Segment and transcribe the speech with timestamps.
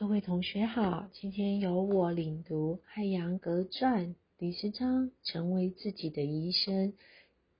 [0.00, 6.94] 各位同学好，今天由我领读《海洋格传》第十章“成为自己的医生”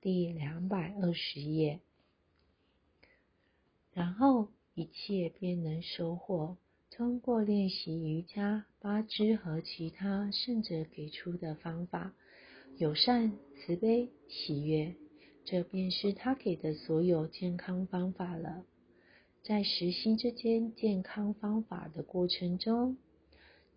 [0.01, 1.81] 第两百二十页，
[3.93, 6.57] 然后一切便能收获。
[6.89, 12.11] 通过练习瑜伽、八支和其他圣者给出的方法，
[12.75, 14.95] 友善、慈悲、喜悦，
[15.45, 18.65] 这便是他给的所有健康方法了。
[19.43, 22.97] 在实习这间健康方法的过程中，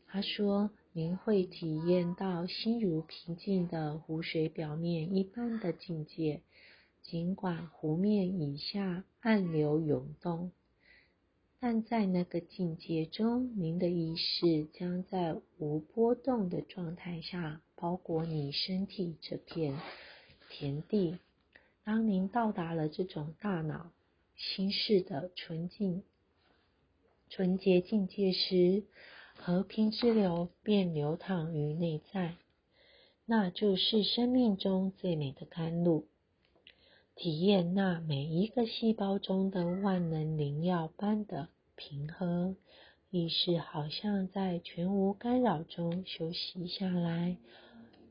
[0.07, 6.43] 他说：“您会体验到心如平静的湖水表面一般的境界，
[7.03, 10.53] 尽管湖面以下暗流涌动。”
[11.59, 19.79] 但在那个境界中，您的意识将在无波动的状态下包裹你身体这片
[20.51, 21.17] 田地。
[21.83, 23.91] 当您到达了这种大脑
[24.37, 26.03] 心事的纯净、
[27.29, 28.85] 纯洁境界时，
[29.37, 32.37] 和平之流便流淌于内在。
[33.27, 36.07] 那就是生命中最美的甘露。
[37.17, 41.49] 体验那每一个细胞中的万能灵药般的。
[41.77, 42.55] 平和
[43.11, 47.37] 意识好像在全无干扰中休息下来，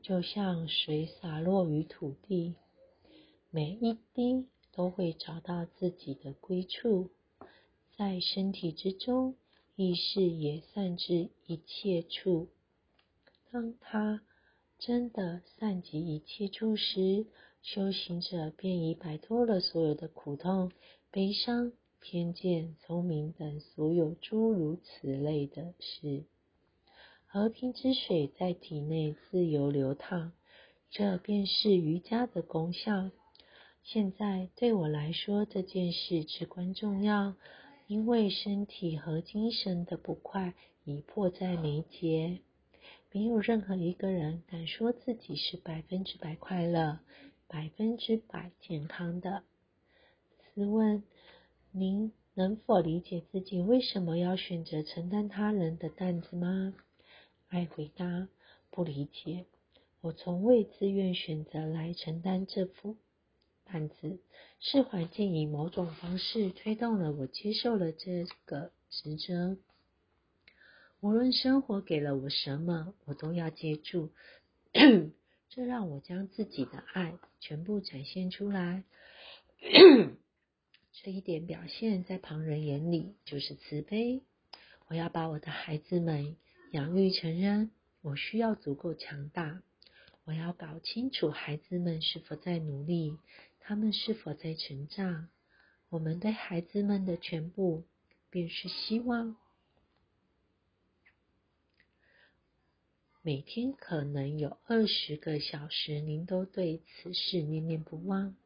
[0.02, 2.56] 就像水洒落于土地，
[3.50, 7.10] 每一滴都会找到自己的归处。
[7.96, 9.34] 在身体之中，
[9.76, 12.48] 意识也散至一切处。
[13.50, 14.22] 当它
[14.78, 17.26] 真的散及一切处时，
[17.62, 20.72] 修行者便已摆脱了所有的苦痛、
[21.10, 21.72] 悲伤。
[22.06, 26.24] 偏见、聪明等所有诸如此类的事，
[27.24, 30.32] 和平之水在体内自由流淌，
[30.90, 33.10] 这便是瑜伽的功效。
[33.84, 37.34] 现在对我来说，这件事至关重要，
[37.86, 40.54] 因为身体和精神的不快
[40.84, 42.40] 已迫在眉睫。
[43.12, 47.00] 没有任何一个人敢说自己是百分之百快乐、
[47.46, 49.42] 百分之百健康的。
[50.54, 51.02] 试问？
[51.70, 56.74] 您能否理解自己为什么要选择承担他人的担子吗？
[57.48, 58.28] 爱回答：
[58.70, 59.44] 不理解。
[60.00, 62.96] 我从未自愿选择来承担这副
[63.74, 64.20] 担子，
[64.60, 69.56] 是环境以某种方式推动了我接受了这个职责。
[71.00, 74.12] 无论生活给了我什么，我都要接住。
[75.50, 78.84] 这让我将自己的爱全部展现出来。
[80.92, 84.22] 这一点表现在旁人眼里就是慈悲。
[84.86, 86.36] 我要把我的孩子们
[86.70, 89.64] 养育成人，我需要足够强大。
[90.26, 93.18] 我要搞清楚孩子们是否在努力，
[93.66, 95.30] 他们是否在成长。
[95.88, 97.84] 我们对孩子们的全部
[98.28, 99.36] 便是希望。
[103.22, 108.36] 每天可能有二十个小时，您都对此事念念不忘。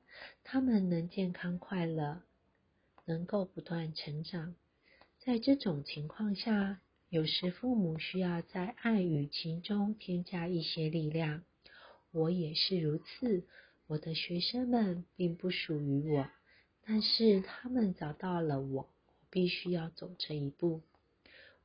[0.45, 2.23] 他们能健康快乐。
[3.05, 4.55] 能够不断成长，
[5.19, 11.43] 在这种情况下，有时父母需要在爱与情中添加一些力量。
[12.11, 13.47] 我也是如此。
[13.89, 16.29] 我的学生们并不属于我，
[16.85, 18.83] 但是他们找到了我。
[18.83, 18.89] 我
[19.31, 20.83] 必须要走这一步。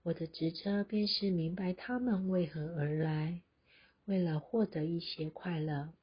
[0.03, 3.41] 我的职责便是明白他们为何而来。
[4.06, 5.94] 为了获得一些快乐，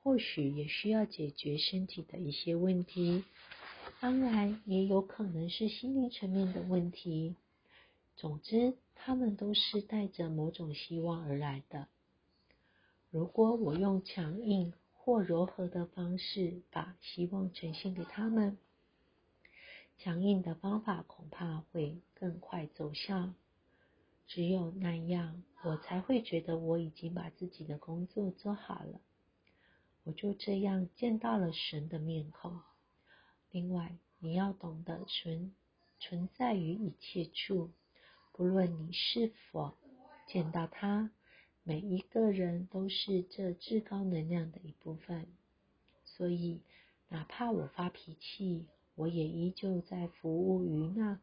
[0.00, 3.24] 或许也需要解决身体的一些问题。
[4.00, 7.34] 当然，也有可能是心灵层面的问题。
[8.16, 11.86] 总之，他们都是带着某种希望而来的。
[13.10, 14.72] 如果我用强硬
[15.08, 18.58] 或柔和的方式把希望呈现给他们，
[19.96, 23.32] 强硬的方法恐怕会更快奏效。
[24.26, 29.00] 只有那样，我才会觉得我已经把自己的工作做好了。
[30.04, 32.60] 我就这样见到了神的面孔。
[33.50, 35.54] 另外，你要懂得存
[35.98, 37.70] 存在于一切处，
[38.32, 39.72] 不论你是否
[40.26, 41.10] 见到他，
[41.68, 45.26] 每一个人都是这至高能量的一部分。
[46.02, 46.62] 所以，
[47.10, 51.20] 哪怕我发脾气，我也依旧在服务于那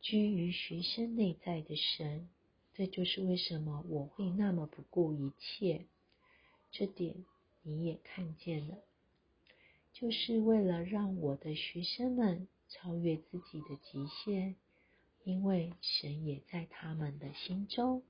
[0.00, 2.28] 居于学生内在的神。
[2.74, 5.86] 这就是为什么我会那么不顾一切。
[6.72, 7.24] 这点
[7.62, 8.78] 你也看见了。
[9.92, 14.56] 就是为了让我的学生们超越自己的极限，
[15.22, 18.02] 因为神也在他们的心中。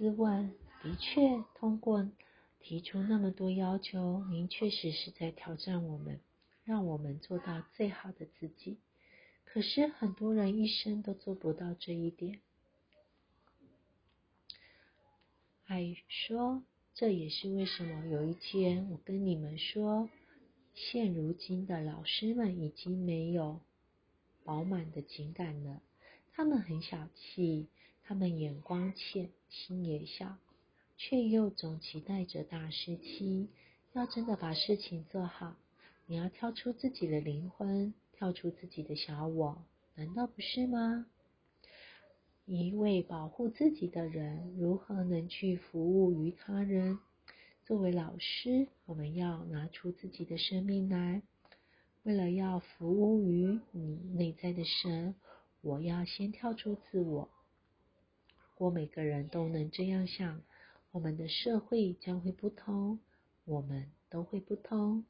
[0.00, 2.10] 斯万的确通过
[2.58, 6.20] 提出那么多要求，您确实是在挑战我们，
[6.64, 8.78] 让我们做到最好的自己。
[9.44, 12.40] 可是很多人一生都做不到这一点。
[15.66, 16.62] 爱说，
[16.94, 20.08] 这也是为什么有一天我跟你们说，
[20.74, 23.60] 现如今的老师们已经没有
[24.44, 25.82] 饱满的情感了，
[26.32, 27.68] 他们很小气，
[28.10, 30.36] 他们眼光浅，心也小，
[30.96, 33.50] 却又总期待着大师期。
[33.92, 35.54] 要真的把事情做好，
[36.06, 39.64] 你要跳出自己的灵魂，跳出自己的小我，
[39.94, 41.06] 难道不是吗？
[42.46, 46.98] 一位保护自己的人，如何能去服务于他人？
[47.64, 51.22] 作为老师，我们要拿出自己的生命来，
[52.02, 55.14] 为了要服务于你内在的神，
[55.60, 57.30] 我要先跳出自我。
[58.60, 60.42] 如果每个人都能这样想，
[60.90, 63.00] 我们的社会将会不同。
[63.46, 65.06] 我们都会不同。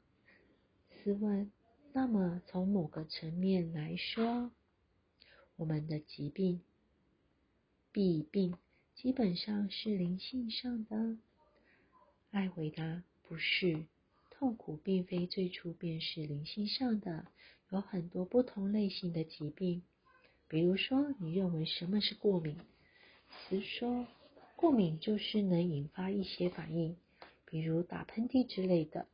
[0.89, 1.51] 试问，
[1.91, 4.51] 那么从某个层面来说，
[5.57, 6.61] 我们的疾病、
[7.91, 8.55] 弊病
[8.95, 11.17] 基本上是灵性上的。
[12.29, 13.85] 爱回答：不是，
[14.29, 17.25] 痛苦并非最初便是灵性上的，
[17.69, 19.83] 有很多不同类型的疾病。
[20.47, 22.55] 比如说，你认为什么是过敏？
[23.31, 24.05] 词说，
[24.55, 26.95] 过敏就是能引发一些反应。
[27.45, 29.07] 比如打喷嚏之类的，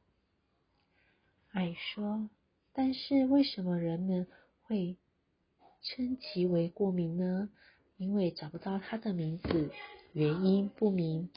[1.49, 2.29] 爱说，
[2.71, 4.27] 但是为什么人们
[4.61, 4.97] 会
[5.81, 7.49] 称其为过敏呢？
[7.97, 9.71] 因为找不到它的名字，
[10.13, 11.29] 原因不明，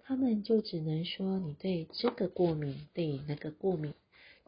[0.00, 3.94] 他们就只能说你对这个过敏，对那个过敏。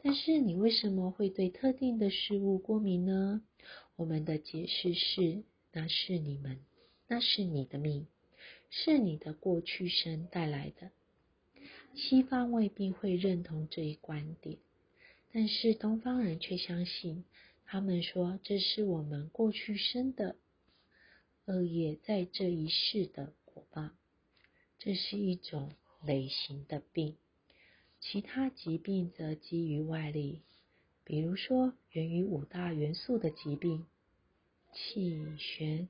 [0.03, 3.43] 但是你为什么会对特定的事物过敏呢？
[3.97, 5.43] 我们的解释是，
[5.73, 6.59] 那是你们，
[7.13, 8.07] 那是你的命，
[8.71, 10.93] 是你的过去生带来的。
[11.97, 14.59] 西方未必会认同这一观点，
[15.33, 17.25] 但是东方人却相信。
[17.65, 20.37] 他们说这是我们过去生的
[21.47, 23.91] 恶业在这一世的果报。
[24.79, 25.73] 这是一种
[26.05, 27.17] 类型的病，
[27.99, 30.43] 其他疾病则基于外力，
[31.05, 33.85] 比如说源于五大元素的疾病、
[34.73, 35.89] 气旋，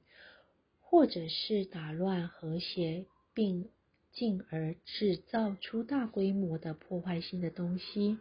[0.90, 3.70] 或者是打乱和谐并。
[4.12, 8.18] 进而制造出大规模的破坏性的东西，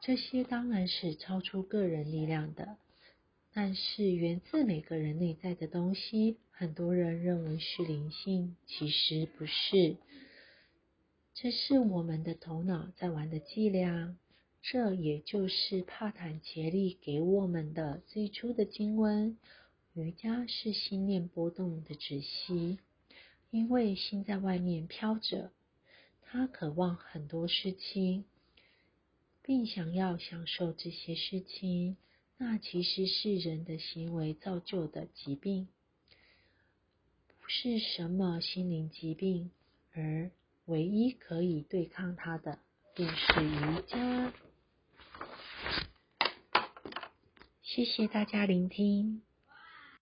[0.00, 2.76] 这些当然是超出个人力量的，
[3.52, 9.96] 但是源自每个人内在的东西，很多人认为是灵性，其实不是，
[11.34, 14.16] 这是我们的头脑在玩的伎俩。
[14.62, 19.36] 这也就是帕坦杰利给我们的最初的经文：
[19.94, 22.78] 瑜伽是心念波动的止息。
[23.50, 25.52] 因为心在外面飘着，
[26.22, 28.24] 他渴望很多事情，
[29.42, 31.96] 并想要享受这些事情，
[32.36, 35.68] 那其实是人的行为造就的疾病，
[37.40, 39.52] 不是什么心灵疾病，
[39.92, 40.32] 而
[40.64, 42.58] 唯一可以对抗它的，
[42.96, 44.32] 便是瑜伽。
[47.62, 49.22] 谢谢大家聆听。